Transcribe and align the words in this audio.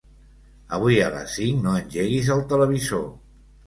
Avui 0.77 0.97
a 1.03 1.11
les 1.17 1.37
cinc 1.41 1.63
no 1.69 1.77
engeguis 1.83 2.35
el 2.41 2.47
televisor. 2.53 3.11